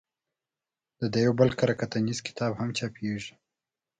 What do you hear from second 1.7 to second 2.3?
کتنیز